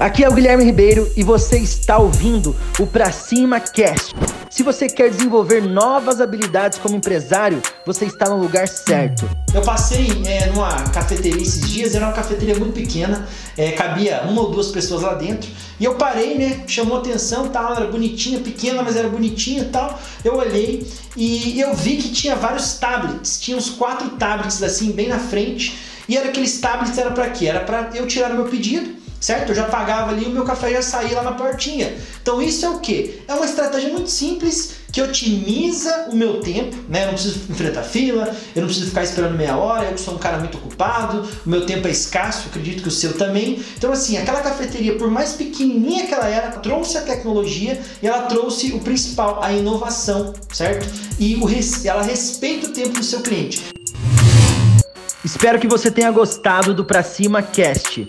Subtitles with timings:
[0.00, 4.14] Aqui é o Guilherme Ribeiro e você está ouvindo o Pra Cima Cast.
[4.48, 9.28] Se você quer desenvolver novas habilidades como empresário, você está no lugar certo.
[9.52, 13.28] Eu passei é, numa cafeteria esses dias, era uma cafeteria muito pequena,
[13.58, 15.50] é, cabia uma ou duas pessoas lá dentro.
[15.78, 16.64] E eu parei, né?
[16.66, 20.00] Chamou atenção, tal, era bonitinha, pequena, mas era bonitinha tal.
[20.24, 25.08] Eu olhei e eu vi que tinha vários tablets, tinha uns quatro tablets assim bem
[25.08, 25.76] na frente.
[26.08, 27.48] E era aqueles tablets era para quê?
[27.48, 29.50] Era para eu tirar o meu pedido certo?
[29.50, 31.94] Eu já pagava ali, o meu café já saía lá na portinha.
[32.22, 33.20] Então isso é o que?
[33.28, 37.02] É uma estratégia muito simples que otimiza o meu tempo, né?
[37.02, 40.18] Eu não preciso enfrentar fila, eu não preciso ficar esperando meia hora, eu sou um
[40.18, 43.62] cara muito ocupado, o meu tempo é escasso, acredito que o seu também.
[43.76, 48.22] Então assim, aquela cafeteria, por mais pequenininha que ela era, trouxe a tecnologia e ela
[48.22, 50.88] trouxe o principal, a inovação, certo?
[51.18, 51.48] E o,
[51.84, 53.62] ela respeita o tempo do seu cliente.
[55.22, 58.08] Espero que você tenha gostado do Pra Cima Cast.